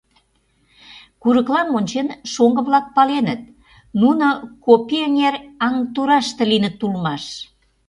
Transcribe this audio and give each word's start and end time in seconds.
Курыклам 1.21 1.69
ончен, 1.77 2.07
шоҥго-влак 2.33 2.85
паленыт: 2.95 3.41
нуно 4.01 4.27
Копи 4.65 4.97
эҥер 5.07 5.35
аҥ 5.65 5.75
тураште 5.93 6.43
лийыныт 6.49 6.77
улмаш. 6.85 7.23